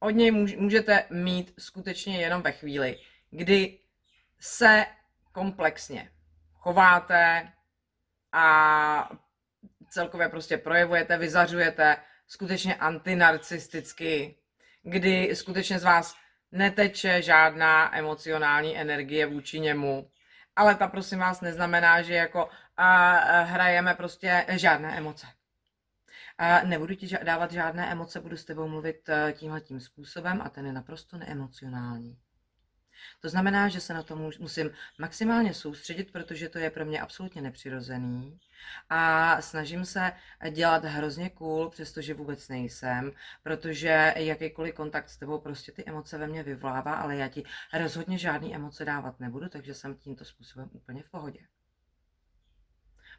od 0.00 0.10
něj 0.10 0.30
můžete 0.56 1.04
mít 1.10 1.54
skutečně 1.58 2.20
jenom 2.20 2.42
ve 2.42 2.52
chvíli, 2.52 2.98
kdy 3.30 3.78
se 4.40 4.86
komplexně 5.32 6.10
chováte 6.54 7.52
a 8.32 9.10
celkově 9.94 10.28
prostě 10.28 10.58
projevujete, 10.58 11.18
vyzařujete 11.18 11.96
skutečně 12.26 12.74
antinarcisticky, 12.74 14.36
kdy 14.82 15.36
skutečně 15.36 15.78
z 15.78 15.84
vás 15.84 16.16
neteče 16.52 17.22
žádná 17.22 17.96
emocionální 17.96 18.78
energie 18.78 19.26
vůči 19.26 19.60
němu. 19.60 20.10
Ale 20.56 20.74
ta 20.74 20.88
prosím 20.88 21.18
vás 21.18 21.40
neznamená, 21.40 22.02
že 22.02 22.14
jako 22.14 22.48
a, 22.76 23.16
a, 23.16 23.42
hrajeme 23.42 23.94
prostě 23.94 24.46
žádné 24.48 24.98
emoce. 24.98 25.26
A 26.38 26.62
nebudu 26.62 26.94
ti 26.94 27.08
dávat 27.22 27.52
žádné 27.52 27.92
emoce, 27.92 28.20
budu 28.20 28.36
s 28.36 28.44
tebou 28.44 28.68
mluvit 28.68 29.08
e, 29.08 29.32
tímhle 29.32 29.60
tím 29.60 29.80
způsobem 29.80 30.42
a 30.44 30.48
ten 30.48 30.66
je 30.66 30.72
naprosto 30.72 31.16
neemocionální. 31.18 32.18
To 33.20 33.28
znamená, 33.28 33.68
že 33.68 33.80
se 33.80 33.94
na 33.94 34.02
to 34.02 34.16
musím 34.16 34.70
maximálně 34.98 35.54
soustředit, 35.54 36.12
protože 36.12 36.48
to 36.48 36.58
je 36.58 36.70
pro 36.70 36.84
mě 36.84 37.00
absolutně 37.00 37.42
nepřirozený. 37.42 38.40
A 38.90 39.42
snažím 39.42 39.84
se 39.84 40.12
dělat 40.50 40.84
hrozně 40.84 41.30
cool, 41.30 41.70
přestože 41.70 42.14
vůbec 42.14 42.48
nejsem, 42.48 43.12
protože 43.42 44.14
jakýkoliv 44.16 44.74
kontakt 44.74 45.08
s 45.08 45.16
tebou 45.16 45.38
prostě 45.38 45.72
ty 45.72 45.84
emoce 45.86 46.18
ve 46.18 46.26
mně 46.26 46.42
vyvolává, 46.42 46.94
ale 46.94 47.16
já 47.16 47.28
ti 47.28 47.44
rozhodně 47.72 48.18
žádný 48.18 48.54
emoce 48.54 48.84
dávat 48.84 49.20
nebudu, 49.20 49.48
takže 49.48 49.74
jsem 49.74 49.94
tímto 49.94 50.24
způsobem 50.24 50.70
úplně 50.72 51.02
v 51.02 51.10
pohodě. 51.10 51.40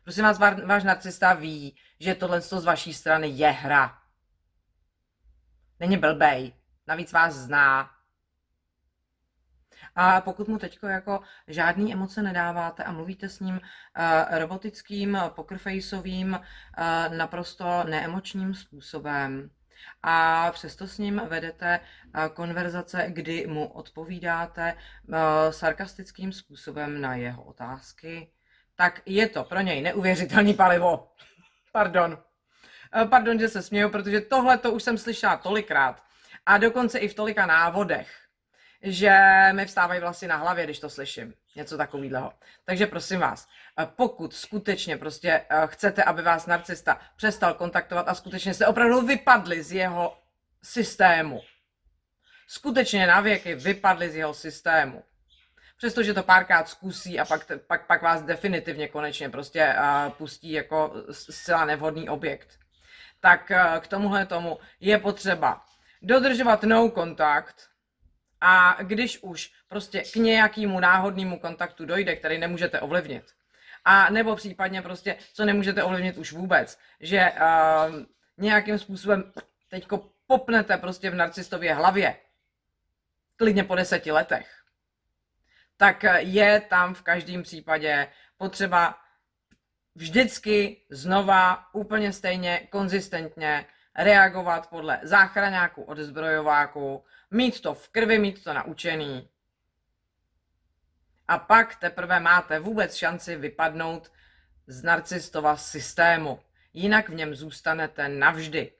Prosím 0.03 0.23
vás, 0.23 0.39
váš 0.65 0.83
narcista 0.83 1.33
ví, 1.33 1.77
že 1.99 2.15
tohle 2.15 2.41
z 2.41 2.63
vaší 2.63 2.93
strany 2.93 3.27
je 3.27 3.49
hra. 3.49 3.97
Není 5.79 5.97
blbej, 5.97 6.53
navíc 6.87 7.11
vás 7.11 7.33
zná, 7.33 7.94
a 9.95 10.21
pokud 10.21 10.47
mu 10.47 10.57
teď 10.57 10.79
jako 10.87 11.19
žádný 11.47 11.93
emoce 11.93 12.21
nedáváte 12.21 12.83
a 12.83 12.91
mluvíte 12.91 13.29
s 13.29 13.39
ním 13.39 13.55
uh, 13.55 14.37
robotickým, 14.39 15.17
pokerfaceovým, 15.29 16.39
uh, 16.39 17.15
naprosto 17.17 17.83
neemočním 17.83 18.53
způsobem, 18.53 19.49
a 20.03 20.51
přesto 20.51 20.87
s 20.87 20.97
ním 20.97 21.21
vedete 21.27 21.79
uh, 21.79 22.25
konverzace, 22.25 23.05
kdy 23.07 23.47
mu 23.47 23.67
odpovídáte 23.67 24.77
sarkastickým 25.49 26.31
způsobem 26.31 27.01
na 27.01 27.15
jeho 27.15 27.43
otázky, 27.43 28.31
tak 28.75 29.01
je 29.05 29.29
to 29.29 29.43
pro 29.43 29.61
něj 29.61 29.81
neuvěřitelný 29.81 30.53
palivo. 30.53 31.11
Pardon. 31.71 32.17
Pardon, 33.09 33.39
že 33.39 33.49
se 33.49 33.61
směju, 33.61 33.89
protože 33.89 34.21
tohle 34.21 34.57
to 34.57 34.71
už 34.71 34.83
jsem 34.83 34.97
slyšela 34.97 35.37
tolikrát. 35.37 36.03
A 36.45 36.57
dokonce 36.57 36.99
i 36.99 37.07
v 37.07 37.13
tolika 37.13 37.45
návodech 37.45 38.24
že 38.85 39.17
mi 39.51 39.65
vstávají 39.65 40.01
vlasy 40.01 40.27
na 40.27 40.35
hlavě, 40.35 40.63
když 40.63 40.79
to 40.79 40.89
slyším. 40.89 41.33
Něco 41.55 41.77
takového. 41.77 42.33
Takže 42.65 42.87
prosím 42.87 43.19
vás, 43.19 43.47
eh, 43.79 43.87
pokud 43.95 44.33
skutečně 44.33 44.97
prostě 44.97 45.41
eh, 45.49 45.67
chcete, 45.67 46.03
aby 46.03 46.21
vás 46.21 46.45
narcista 46.45 46.99
přestal 47.15 47.53
kontaktovat 47.53 48.09
a 48.09 48.15
skutečně 48.15 48.53
jste 48.53 48.67
opravdu 48.67 49.01
vypadli 49.01 49.63
z 49.63 49.71
jeho 49.71 50.17
systému, 50.63 51.41
skutečně 52.47 53.07
na 53.07 53.21
věky 53.21 53.55
vypadli 53.55 54.09
z 54.09 54.15
jeho 54.15 54.33
systému, 54.33 55.03
Přestože 55.77 56.13
to 56.13 56.23
párkrát 56.23 56.69
zkusí 56.69 57.19
a 57.19 57.25
pak, 57.25 57.51
pak, 57.67 57.87
pak 57.87 58.01
vás 58.01 58.21
definitivně 58.21 58.87
konečně 58.87 59.29
prostě 59.29 59.75
uh, 59.77 60.11
pustí 60.11 60.51
jako 60.51 60.93
zcela 61.11 61.65
nevhodný 61.65 62.09
objekt. 62.09 62.59
Tak 63.19 63.51
uh, 63.51 63.79
k 63.79 63.87
tomuhle 63.87 64.25
tomu 64.25 64.59
je 64.79 64.97
potřeba 64.97 65.65
dodržovat 66.01 66.63
no 66.63 66.89
kontakt 66.89 67.55
a 68.41 68.77
když 68.83 69.19
už 69.21 69.53
prostě 69.67 70.03
k 70.03 70.15
nějakému 70.15 70.79
náhodnému 70.79 71.39
kontaktu 71.39 71.85
dojde, 71.85 72.15
který 72.15 72.37
nemůžete 72.37 72.79
ovlivnit, 72.79 73.23
a 73.85 74.09
nebo 74.09 74.35
případně 74.35 74.81
prostě, 74.81 75.15
co 75.33 75.45
nemůžete 75.45 75.83
ovlivnit 75.83 76.17
už 76.17 76.31
vůbec, 76.31 76.79
že 76.99 77.31
uh, 77.31 77.95
nějakým 78.37 78.79
způsobem 78.79 79.33
teďko 79.69 80.09
popnete 80.27 80.77
prostě 80.77 81.09
v 81.09 81.15
narcistově 81.15 81.73
hlavě, 81.73 82.15
klidně 83.35 83.63
po 83.63 83.75
deseti 83.75 84.11
letech, 84.11 84.63
tak 85.77 86.05
je 86.17 86.61
tam 86.61 86.93
v 86.93 87.01
každém 87.01 87.43
případě 87.43 88.07
potřeba 88.37 88.97
vždycky 89.95 90.81
znova 90.89 91.73
úplně 91.73 92.13
stejně 92.13 92.67
konzistentně 92.69 93.65
reagovat 93.95 94.69
podle 94.69 94.99
záchraňáku 95.03 95.83
od 95.83 95.97
zbrojováku, 95.97 97.03
mít 97.31 97.61
to 97.61 97.73
v 97.73 97.89
krvi, 97.89 98.19
mít 98.19 98.43
to 98.43 98.53
naučený. 98.53 99.29
A 101.27 101.37
pak 101.37 101.75
teprve 101.75 102.19
máte 102.19 102.59
vůbec 102.59 102.95
šanci 102.95 103.35
vypadnout 103.35 104.11
z 104.67 104.83
narcistova 104.83 105.57
systému. 105.57 106.39
Jinak 106.73 107.09
v 107.09 107.13
něm 107.13 107.35
zůstanete 107.35 108.09
navždy. 108.09 108.71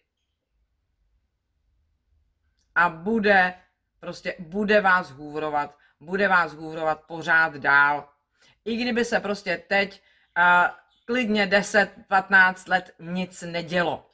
A 2.75 2.89
bude, 2.89 3.53
prostě 3.99 4.35
bude 4.39 4.81
vás 4.81 5.11
hůvrovat, 5.11 5.77
bude 5.99 6.27
vás 6.27 6.53
hůvrovat 6.53 7.03
pořád 7.03 7.53
dál. 7.53 8.09
I 8.65 8.77
kdyby 8.77 9.05
se 9.05 9.19
prostě 9.19 9.57
teď 9.57 10.03
uh, 10.37 10.43
klidně 11.05 11.47
10-15 11.47 12.69
let 12.69 12.95
nic 12.99 13.41
nedělo. 13.41 14.09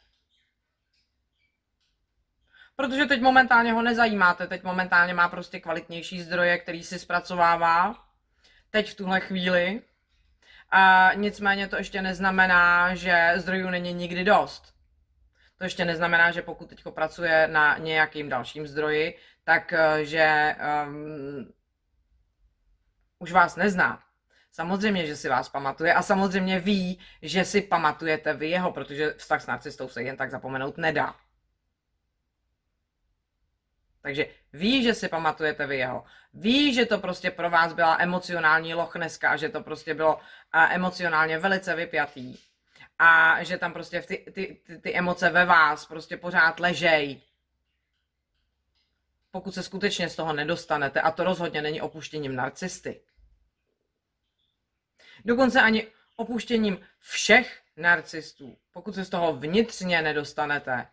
Protože 2.81 3.05
teď 3.05 3.21
momentálně 3.21 3.73
ho 3.73 3.81
nezajímáte, 3.81 4.47
teď 4.47 4.63
momentálně 4.63 5.13
má 5.13 5.29
prostě 5.29 5.59
kvalitnější 5.59 6.21
zdroje, 6.21 6.57
který 6.57 6.83
si 6.83 6.99
zpracovává. 6.99 7.95
Teď 8.69 8.91
v 8.91 8.95
tuhle 8.95 9.19
chvíli. 9.19 9.81
A 10.71 11.11
nicméně 11.15 11.67
to 11.67 11.75
ještě 11.75 12.01
neznamená, 12.01 12.95
že 12.95 13.33
zdrojů 13.35 13.69
není 13.69 13.93
nikdy 13.93 14.23
dost. 14.23 14.73
To 15.57 15.63
ještě 15.63 15.85
neznamená, 15.85 16.31
že 16.31 16.41
pokud 16.41 16.69
teď 16.69 16.83
pracuje 16.89 17.47
na 17.47 17.77
nějakým 17.77 18.29
dalším 18.29 18.67
zdroji, 18.67 19.17
tak 19.43 19.73
eh, 19.73 20.05
že 20.05 20.55
um, 20.87 21.53
už 23.19 23.31
vás 23.31 23.55
nezná. 23.55 24.03
Samozřejmě, 24.51 25.05
že 25.05 25.15
si 25.15 25.29
vás 25.29 25.49
pamatuje 25.49 25.93
a 25.93 26.01
samozřejmě 26.01 26.59
ví, 26.59 26.99
že 27.21 27.45
si 27.45 27.61
pamatujete 27.61 28.33
vy 28.33 28.49
jeho, 28.49 28.71
protože 28.71 29.13
vztah 29.17 29.41
s 29.41 29.47
narcistou 29.47 29.87
se 29.87 30.03
jen 30.03 30.17
tak 30.17 30.31
zapomenout 30.31 30.77
nedá. 30.77 31.15
Takže 34.01 34.25
ví, 34.53 34.83
že 34.83 34.93
si 34.93 35.07
pamatujete 35.07 35.67
vy 35.67 35.77
jeho. 35.77 36.05
Ví, 36.33 36.73
že 36.73 36.85
to 36.85 36.97
prostě 36.97 37.31
pro 37.31 37.49
vás 37.49 37.73
byla 37.73 37.97
emocionální 37.99 38.73
lochneska, 38.73 39.37
že 39.37 39.49
to 39.49 39.63
prostě 39.63 39.93
bylo 39.93 40.19
emocionálně 40.69 41.37
velice 41.37 41.75
vypjatý. 41.75 42.37
A 42.99 43.43
že 43.43 43.57
tam 43.57 43.73
prostě 43.73 44.01
ty, 44.01 44.17
ty, 44.17 44.61
ty, 44.65 44.77
ty 44.77 44.95
emoce 44.95 45.29
ve 45.29 45.45
vás 45.45 45.85
prostě 45.85 46.17
pořád 46.17 46.59
ležej. 46.59 47.21
Pokud 49.31 49.53
se 49.53 49.63
skutečně 49.63 50.09
z 50.09 50.15
toho 50.15 50.33
nedostanete, 50.33 51.01
a 51.01 51.11
to 51.11 51.23
rozhodně 51.23 51.61
není 51.61 51.81
opuštěním 51.81 52.35
narcisty. 52.35 53.01
Dokonce 55.25 55.61
ani 55.61 55.87
opuštěním 56.15 56.79
všech 56.99 57.61
narcistů, 57.77 58.57
pokud 58.71 58.95
se 58.95 59.05
z 59.05 59.09
toho 59.09 59.35
vnitřně 59.35 60.01
nedostanete, 60.01 60.87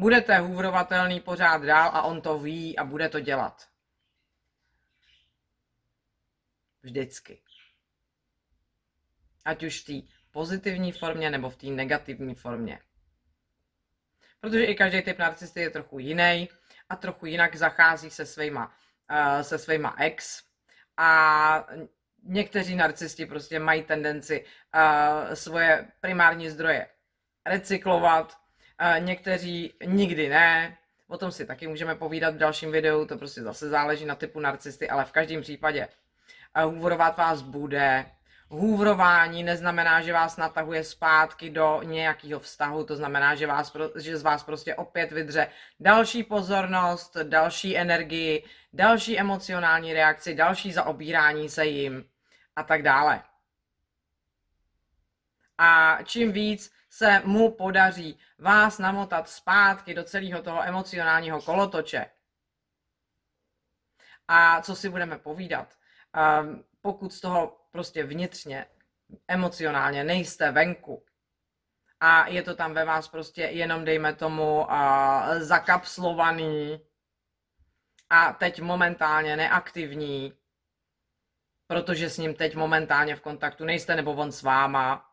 budete 0.00 0.38
hůvrovatelný 0.38 1.20
pořád 1.20 1.62
dál 1.62 1.90
a 1.92 2.02
on 2.02 2.20
to 2.20 2.38
ví 2.38 2.78
a 2.78 2.84
bude 2.84 3.08
to 3.08 3.20
dělat. 3.20 3.68
Vždycky. 6.82 7.42
Ať 9.44 9.62
už 9.62 9.80
v 9.80 9.84
té 9.84 10.14
pozitivní 10.30 10.92
formě 10.92 11.30
nebo 11.30 11.50
v 11.50 11.56
té 11.56 11.66
negativní 11.66 12.34
formě. 12.34 12.80
Protože 14.40 14.64
i 14.64 14.74
každý 14.74 15.02
typ 15.02 15.18
narcisty 15.18 15.60
je 15.60 15.70
trochu 15.70 15.98
jiný 15.98 16.48
a 16.88 16.96
trochu 16.96 17.26
jinak 17.26 17.56
zachází 17.56 18.10
se 18.10 18.26
svýma, 18.26 18.74
uh, 19.10 19.40
se 19.40 19.58
svýma 19.58 19.96
ex. 19.98 20.42
A 20.96 21.66
někteří 22.22 22.76
narcisti 22.76 23.26
prostě 23.26 23.58
mají 23.58 23.82
tendenci 23.82 24.44
uh, 24.44 25.34
svoje 25.34 25.92
primární 26.00 26.50
zdroje 26.50 26.88
recyklovat, 27.46 28.39
někteří 28.98 29.74
nikdy 29.86 30.28
ne, 30.28 30.76
o 31.08 31.18
tom 31.18 31.32
si 31.32 31.46
taky 31.46 31.66
můžeme 31.66 31.94
povídat 31.94 32.34
v 32.34 32.38
dalším 32.38 32.72
videu, 32.72 33.04
to 33.04 33.18
prostě 33.18 33.42
zase 33.42 33.68
záleží 33.68 34.04
na 34.04 34.14
typu 34.14 34.40
narcisty, 34.40 34.88
ale 34.88 35.04
v 35.04 35.12
každém 35.12 35.42
případě 35.42 35.88
uh, 36.56 36.72
hůvorovat 36.72 37.16
vás 37.16 37.42
bude, 37.42 38.06
hůvrování 38.48 39.42
neznamená, 39.42 40.00
že 40.00 40.12
vás 40.12 40.36
natahuje 40.36 40.84
zpátky 40.84 41.50
do 41.50 41.80
nějakého 41.82 42.40
vztahu, 42.40 42.84
to 42.84 42.96
znamená, 42.96 43.34
že, 43.34 43.46
vás, 43.46 43.76
že 43.96 44.16
z 44.16 44.22
vás 44.22 44.42
prostě 44.42 44.74
opět 44.74 45.12
vydře 45.12 45.48
další 45.80 46.24
pozornost, 46.24 47.16
další 47.22 47.78
energii, 47.78 48.44
další 48.72 49.18
emocionální 49.18 49.92
reakci, 49.92 50.34
další 50.34 50.72
zaobírání 50.72 51.48
se 51.48 51.66
jim 51.66 52.04
a 52.56 52.62
tak 52.62 52.82
dále. 52.82 53.22
A 55.58 55.98
čím 56.04 56.32
víc 56.32 56.72
se 56.90 57.22
mu 57.24 57.50
podaří 57.50 58.18
vás 58.38 58.78
namotat 58.78 59.28
zpátky 59.28 59.94
do 59.94 60.04
celého 60.04 60.42
toho 60.42 60.62
emocionálního 60.62 61.42
kolotoče, 61.42 62.10
a 64.28 64.62
co 64.62 64.76
si 64.76 64.88
budeme 64.88 65.18
povídat, 65.18 65.78
um, 66.42 66.64
pokud 66.80 67.12
z 67.12 67.20
toho 67.20 67.66
prostě 67.70 68.04
vnitřně, 68.04 68.66
emocionálně 69.28 70.04
nejste 70.04 70.52
venku 70.52 71.04
a 72.00 72.28
je 72.28 72.42
to 72.42 72.54
tam 72.54 72.74
ve 72.74 72.84
vás 72.84 73.08
prostě 73.08 73.42
jenom, 73.42 73.84
dejme 73.84 74.14
tomu, 74.14 74.66
zakapslovaný 75.38 76.80
a 78.10 78.32
teď 78.32 78.60
momentálně 78.60 79.36
neaktivní, 79.36 80.32
protože 81.66 82.10
s 82.10 82.18
ním 82.18 82.34
teď 82.34 82.54
momentálně 82.54 83.16
v 83.16 83.20
kontaktu 83.20 83.64
nejste 83.64 83.96
nebo 83.96 84.12
on 84.12 84.32
s 84.32 84.42
váma, 84.42 85.09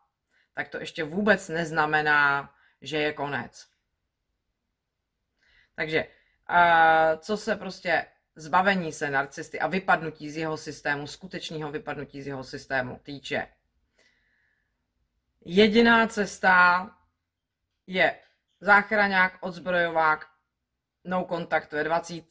tak 0.58 0.68
to 0.68 0.78
ještě 0.78 1.04
vůbec 1.04 1.48
neznamená, 1.48 2.54
že 2.80 2.98
je 2.98 3.12
konec. 3.12 3.68
Takže 5.74 6.06
uh, 6.50 7.18
co 7.18 7.36
se 7.36 7.56
prostě 7.56 8.06
zbavení 8.36 8.92
se 8.92 9.10
narcisty 9.10 9.60
a 9.60 9.66
vypadnutí 9.66 10.30
z 10.30 10.36
jeho 10.36 10.56
systému, 10.56 11.06
skutečného 11.06 11.70
vypadnutí 11.70 12.22
z 12.22 12.26
jeho 12.26 12.44
systému 12.44 13.00
týče. 13.02 13.46
Jediná 15.44 16.06
cesta 16.06 16.90
je 17.86 18.18
záchraňák, 18.60 19.38
odzbrojovák, 19.40 20.26
no 21.04 21.24
kontakt 21.24 21.72
ve 21.72 21.84
20. 21.84 22.24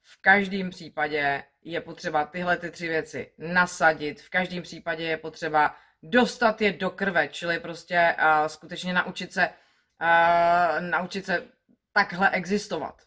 V 0.00 0.16
každém 0.20 0.70
případě 0.70 1.44
je 1.62 1.80
potřeba 1.80 2.24
tyhle 2.24 2.56
ty 2.56 2.70
tři 2.70 2.88
věci 2.88 3.32
nasadit, 3.38 4.20
v 4.20 4.30
každém 4.30 4.62
případě 4.62 5.04
je 5.04 5.16
potřeba 5.16 5.76
dostat 6.10 6.60
je 6.60 6.72
do 6.72 6.90
krve, 6.90 7.28
čili 7.28 7.60
prostě 7.60 8.16
uh, 8.18 8.46
skutečně 8.46 8.92
naučit 8.92 9.32
se, 9.32 9.48
uh, 9.48 10.80
naučit 10.80 11.26
se 11.26 11.46
takhle 11.92 12.30
existovat. 12.30 13.02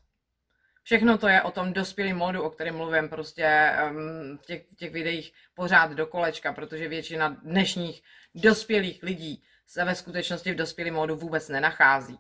Všechno 0.84 1.18
to 1.18 1.28
je 1.28 1.42
o 1.42 1.52
tom 1.52 1.74
dospělém 1.74 2.18
modu, 2.18 2.44
o 2.44 2.50
kterém 2.50 2.76
mluvím 2.76 3.10
prostě 3.10 3.74
um, 3.92 4.38
v, 4.38 4.46
těch, 4.46 4.66
těch 4.76 4.92
videích 4.92 5.34
pořád 5.54 5.92
do 5.92 6.08
kolečka, 6.08 6.54
protože 6.54 6.88
většina 6.88 7.30
dnešních 7.30 8.04
dospělých 8.36 9.04
lidí 9.04 9.44
se 9.68 9.86
ve 9.86 9.96
skutečnosti 9.96 10.52
v 10.52 10.56
dospělém 10.56 10.94
modu 10.94 11.16
vůbec 11.16 11.50
nenachází. 11.50 12.20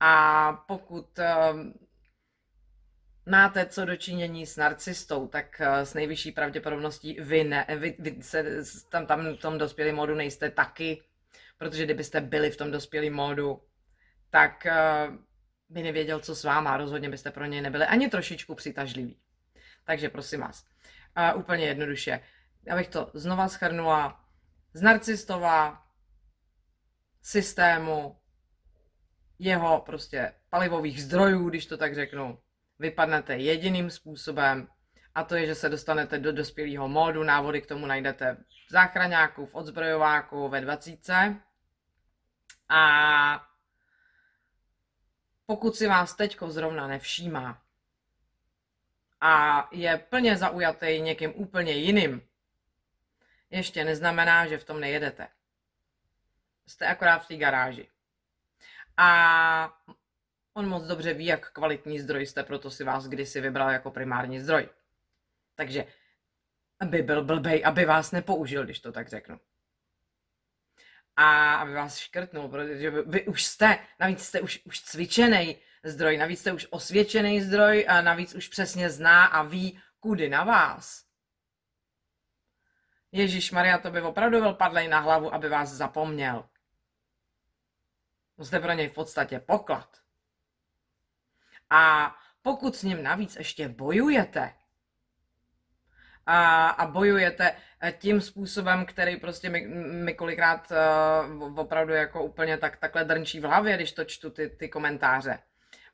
A 0.00 0.52
pokud 0.52 1.18
um, 1.18 1.74
máte 3.26 3.66
co 3.66 3.84
dočinění 3.84 4.46
s 4.46 4.56
narcistou, 4.56 5.28
tak 5.28 5.60
uh, 5.60 5.66
s 5.66 5.94
nejvyšší 5.94 6.32
pravděpodobností 6.32 7.16
vy, 7.20 7.44
ne, 7.44 7.66
vy, 7.76 7.96
vy 7.98 8.22
se 8.22 8.44
tam, 8.88 9.06
tam 9.06 9.36
v 9.36 9.40
tom 9.40 9.58
dospělém 9.58 9.94
modu 9.94 10.14
nejste 10.14 10.50
taky, 10.50 11.02
protože 11.58 11.84
kdybyste 11.84 12.20
byli 12.20 12.50
v 12.50 12.56
tom 12.56 12.70
dospělém 12.70 13.12
modu, 13.12 13.62
tak 14.30 14.66
uh, 14.66 15.14
by 15.68 15.82
nevěděl, 15.82 16.20
co 16.20 16.34
s 16.34 16.44
váma, 16.44 16.76
rozhodně 16.76 17.10
byste 17.10 17.30
pro 17.30 17.44
něj 17.44 17.60
nebyli 17.60 17.84
ani 17.84 18.08
trošičku 18.08 18.54
přitažliví. 18.54 19.18
Takže 19.84 20.08
prosím 20.08 20.40
vás, 20.40 20.64
uh, 21.34 21.40
úplně 21.40 21.66
jednoduše, 21.66 22.20
abych 22.70 22.88
to 22.88 23.10
znova 23.14 23.48
schrnula, 23.48 24.20
z 24.74 24.82
narcistova 24.82 25.82
systému 27.22 28.20
jeho 29.38 29.80
prostě 29.80 30.32
palivových 30.50 31.02
zdrojů, 31.02 31.48
když 31.48 31.66
to 31.66 31.76
tak 31.76 31.94
řeknu, 31.94 32.38
vypadnete 32.78 33.36
jediným 33.36 33.90
způsobem 33.90 34.68
A 35.14 35.24
to 35.24 35.34
je, 35.34 35.46
že 35.46 35.54
se 35.54 35.68
dostanete 35.68 36.18
do 36.18 36.32
dospělého 36.32 36.88
módu, 36.88 37.22
návody 37.22 37.62
k 37.62 37.66
tomu 37.66 37.86
najdete 37.86 38.36
v 38.68 38.72
záchraňáku, 38.72 39.46
v 39.46 39.54
odzbrojováku, 39.54 40.48
ve 40.48 40.60
20. 40.60 41.00
A 42.68 43.46
pokud 45.46 45.76
si 45.76 45.86
vás 45.86 46.16
teďko 46.16 46.50
zrovna 46.50 46.86
nevšímá 46.86 47.62
a 49.20 49.68
je 49.72 49.98
plně 49.98 50.36
zaujatý 50.36 51.00
někým 51.00 51.32
úplně 51.36 51.72
jiným, 51.72 52.28
ještě 53.50 53.84
neznamená, 53.84 54.46
že 54.46 54.58
v 54.58 54.64
tom 54.64 54.80
nejedete. 54.80 55.28
Jste 56.66 56.86
akorát 56.86 57.18
v 57.18 57.28
té 57.28 57.36
garáži. 57.36 57.88
A 58.96 59.78
on 60.54 60.68
moc 60.68 60.86
dobře 60.86 61.14
ví, 61.14 61.26
jak 61.26 61.52
kvalitní 61.52 62.00
zdroj 62.00 62.26
jste, 62.26 62.42
proto 62.42 62.70
si 62.70 62.84
vás 62.84 63.06
kdysi 63.08 63.40
vybral 63.40 63.70
jako 63.70 63.90
primární 63.90 64.40
zdroj. 64.40 64.68
Takže 65.54 65.86
aby 66.80 67.02
byl 67.02 67.24
blbej, 67.24 67.62
aby 67.64 67.84
vás 67.84 68.12
nepoužil, 68.12 68.64
když 68.64 68.80
to 68.80 68.92
tak 68.92 69.08
řeknu. 69.08 69.40
A 71.16 71.54
aby 71.54 71.74
vás 71.74 71.98
škrtnul, 71.98 72.48
protože 72.48 72.90
vy 72.90 73.26
už 73.26 73.44
jste, 73.44 73.78
navíc 74.00 74.24
jste 74.24 74.40
už, 74.40 74.62
už 74.64 74.80
cvičený 74.80 75.62
zdroj, 75.84 76.16
navíc 76.16 76.40
jste 76.40 76.52
už 76.52 76.66
osvědčený 76.70 77.40
zdroj 77.40 77.86
a 77.88 78.00
navíc 78.00 78.34
už 78.34 78.48
přesně 78.48 78.90
zná 78.90 79.24
a 79.24 79.42
ví, 79.42 79.82
kudy 80.00 80.28
na 80.28 80.44
vás. 80.44 81.04
Ježíš 83.12 83.50
Maria, 83.50 83.78
to 83.78 83.90
by 83.90 84.02
opravdu 84.02 84.40
byl 84.40 84.54
padlej 84.54 84.88
na 84.88 85.00
hlavu, 85.00 85.34
aby 85.34 85.48
vás 85.48 85.70
zapomněl. 85.70 86.48
Jste 88.38 88.60
pro 88.60 88.72
něj 88.72 88.88
v 88.88 88.94
podstatě 88.94 89.40
poklad. 89.40 90.03
A 91.70 92.14
pokud 92.42 92.76
s 92.76 92.82
ním 92.82 93.02
navíc 93.02 93.36
ještě 93.36 93.68
bojujete, 93.68 94.54
a, 96.26 96.68
a 96.68 96.86
bojujete 96.86 97.56
eh, 97.80 97.92
tím 97.92 98.20
způsobem, 98.20 98.86
který 98.86 99.16
prostě 99.16 99.50
mi, 99.50 99.66
mi 100.04 100.14
kolikrát 100.14 100.72
uh, 101.36 101.58
opravdu 101.58 101.92
jako 101.92 102.24
úplně 102.24 102.58
tak, 102.58 102.76
takhle 102.76 103.04
drnčí 103.04 103.40
v 103.40 103.44
hlavě, 103.44 103.76
když 103.76 103.92
to 103.92 104.04
čtu 104.04 104.30
ty, 104.30 104.48
ty 104.48 104.68
komentáře. 104.68 105.38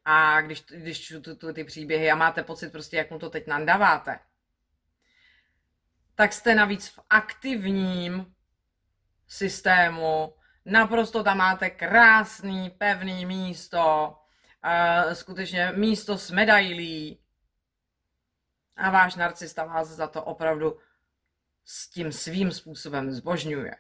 A 0.05 0.41
když, 0.41 0.65
když 0.65 1.01
čtu 1.01 1.35
tu, 1.35 1.53
ty 1.53 1.65
příběhy 1.65 2.11
a 2.11 2.15
máte 2.15 2.43
pocit 2.43 2.73
prostě, 2.73 2.97
jak 2.97 3.11
mu 3.11 3.19
to 3.19 3.31
teď 3.31 3.47
nandáváte, 3.47 4.19
tak 6.15 6.33
jste 6.33 6.55
navíc 6.55 6.89
v 6.89 7.01
aktivním 7.11 8.35
systému, 9.29 10.35
naprosto 10.65 11.25
tam 11.25 11.39
máte 11.39 11.71
krásný, 11.71 12.71
pevný 12.71 13.27
místo, 13.27 14.17
uh, 14.65 15.13
skutečně 15.13 15.73
místo 15.77 16.19
s 16.19 16.31
medailí, 16.31 17.21
a 18.81 18.91
váš 18.91 19.15
narcista 19.15 19.65
vás 19.65 19.89
za 19.89 20.07
to 20.07 20.25
opravdu 20.25 20.81
s 21.65 21.89
tím 21.89 22.13
svým 22.13 22.53
způsobem 22.53 23.13
zbožňuje. 23.13 23.77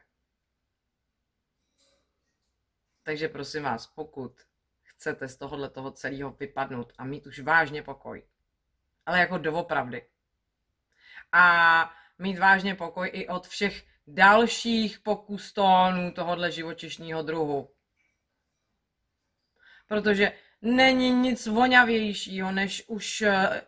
Takže 3.03 3.29
prosím 3.29 3.63
vás, 3.63 3.87
pokud 3.87 4.41
chcete 4.83 5.29
z 5.29 5.37
tohohle 5.37 5.71
toho 5.71 5.91
celého 5.91 6.31
vypadnout 6.31 6.93
a 6.99 7.05
mít 7.05 7.27
už 7.27 7.41
vážně 7.41 7.83
pokoj, 7.83 8.23
ale 9.07 9.19
jako 9.19 9.39
doopravdy. 9.39 10.09
A 11.33 11.95
mít 12.19 12.39
vážně 12.39 12.75
pokoj 12.75 13.11
i 13.13 13.29
od 13.29 13.47
všech 13.47 13.87
dalších 14.07 14.99
pokustónů 14.99 16.13
tohohle 16.13 16.53
živočišního 16.53 17.23
druhu. 17.23 17.75
Protože 19.87 20.33
není 20.63 21.11
nic 21.11 21.47
voňavějšího, 21.47 22.53
než 22.53 22.85
už 22.87 23.23
eh, 23.23 23.63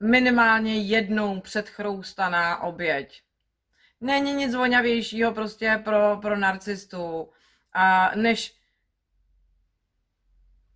minimálně 0.00 0.74
jednou 0.82 1.40
předchroustaná 1.40 2.62
oběť. 2.62 3.22
Není 4.00 4.32
nic 4.32 4.54
voňavějšího 4.54 5.34
prostě 5.34 5.80
pro, 5.84 6.16
pro 6.16 6.36
narcistu, 6.36 7.32
a 7.72 8.14
než 8.14 8.56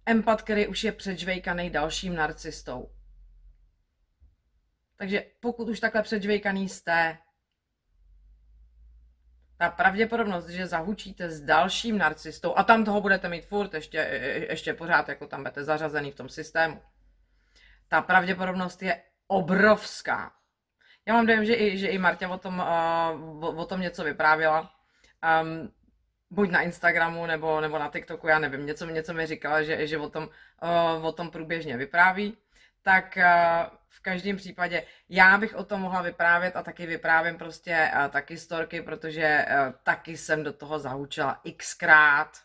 empat, 0.07 0.43
který 0.43 0.67
už 0.67 0.85
je 0.85 0.93
předžvejkaný 0.93 1.71
dalším 1.71 2.15
narcistou. 2.15 2.91
Takže 4.97 5.25
pokud 5.41 5.69
už 5.69 5.81
takhle 5.81 6.03
předžvejkaný 6.03 6.69
jste, 6.69 7.19
ta 9.61 9.71
pravděpodobnost, 9.71 10.49
že 10.49 10.67
zahučíte 10.67 11.31
s 11.31 11.41
dalším 11.41 11.99
narcistou 11.99 12.55
a 12.57 12.65
tam 12.65 12.85
toho 12.85 13.01
budete 13.01 13.29
mít 13.29 13.45
furt, 13.45 13.75
ještě, 13.75 13.99
ještě 14.51 14.75
pořád, 14.75 15.09
jako 15.09 15.27
tam 15.27 15.41
budete 15.41 15.65
zařazený 15.65 16.11
v 16.11 16.15
tom 16.15 16.29
systému, 16.29 16.83
ta 17.89 18.01
pravděpodobnost 18.01 18.83
je 18.83 19.03
obrovská. 19.27 20.33
Já 21.07 21.15
mám 21.15 21.27
dojem, 21.27 21.45
že 21.45 21.55
i, 21.55 21.79
že 21.79 21.89
i 21.89 21.99
Martě 21.99 22.27
o 22.27 22.39
tom, 22.39 22.59
uh, 22.59 23.45
o, 23.45 23.53
o 23.53 23.65
tom 23.65 23.81
něco 23.81 24.05
vyprávěla. 24.05 24.71
Um, 25.43 25.73
buď 26.31 26.51
na 26.51 26.63
Instagramu 26.63 27.27
nebo, 27.27 27.61
nebo 27.61 27.79
na 27.79 27.89
TikToku, 27.89 28.29
já 28.29 28.39
nevím, 28.39 28.67
něco, 28.67 28.87
něco 28.87 29.15
mi 29.15 29.27
říkala, 29.27 29.63
že, 29.63 29.87
že 29.87 29.99
o, 29.99 30.09
tom, 30.09 30.29
uh, 30.99 31.07
o 31.07 31.13
tom 31.13 31.31
průběžně 31.31 31.77
vypráví. 31.77 32.37
Tak 32.83 33.17
uh, 33.17 33.79
v 33.89 34.01
každém 34.01 34.37
případě 34.37 34.87
já 35.09 35.39
bych 35.39 35.55
o 35.55 35.65
tom 35.65 35.81
mohla 35.81 36.03
vyprávět 36.03 36.57
a 36.57 36.63
taky 36.63 36.87
vyprávím 36.87 37.39
prostě 37.39 37.93
uh, 37.95 38.09
taky 38.09 38.39
storky, 38.39 38.83
protože 38.83 39.47
uh, 39.49 39.73
taky 39.83 40.17
jsem 40.17 40.45
do 40.45 40.53
toho 40.53 40.79
zahučila 40.79 41.43
xkrát, 41.57 42.39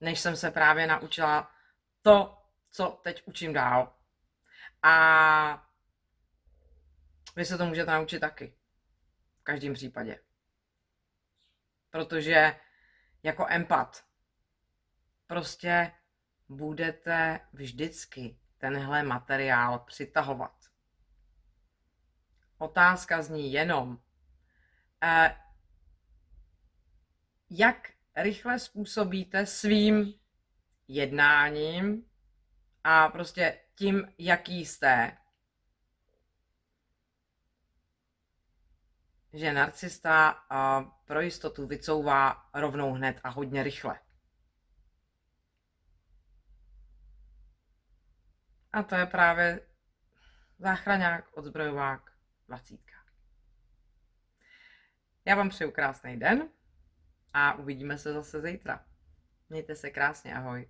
než 0.00 0.20
jsem 0.20 0.36
se 0.36 0.50
právě 0.50 0.86
naučila 0.86 1.50
to, 2.02 2.42
co 2.70 3.00
teď 3.02 3.22
učím 3.26 3.52
dál. 3.52 3.94
A 4.82 5.66
vy 7.36 7.44
se 7.44 7.58
to 7.58 7.66
můžete 7.66 7.90
naučit 7.90 8.20
taky. 8.20 8.54
V 9.40 9.42
každém 9.42 9.74
případě. 9.74 10.20
Protože 11.90 12.56
jako 13.22 13.46
empat 13.48 14.04
prostě 15.26 15.92
budete 16.48 17.40
vždycky 17.52 18.38
tenhle 18.58 19.02
materiál 19.02 19.78
přitahovat. 19.78 20.54
Otázka 22.58 23.22
zní 23.22 23.52
jenom, 23.52 23.98
eh, 25.02 25.36
jak 27.50 27.92
rychle 28.16 28.58
způsobíte 28.58 29.46
svým 29.46 30.14
jednáním 30.88 32.10
a 32.84 33.08
prostě 33.08 33.60
tím, 33.74 34.12
jaký 34.18 34.66
jste, 34.66 35.16
že 39.32 39.52
narcista 39.52 40.30
pro 41.04 41.20
jistotu 41.20 41.66
vycouvá 41.66 42.50
rovnou 42.54 42.92
hned 42.92 43.20
a 43.24 43.28
hodně 43.28 43.62
rychle. 43.62 44.00
A 48.74 48.82
to 48.82 48.94
je 48.94 49.06
právě 49.06 49.60
záchraňák, 50.58 51.36
odzbrojovák, 51.36 52.10
dvacítka. 52.46 52.94
Já 55.24 55.36
vám 55.36 55.48
přeju 55.48 55.70
krásný 55.70 56.18
den 56.18 56.48
a 57.32 57.54
uvidíme 57.54 57.98
se 57.98 58.12
zase 58.12 58.40
zítra. 58.40 58.84
Mějte 59.48 59.76
se 59.76 59.90
krásně, 59.90 60.34
ahoj. 60.34 60.68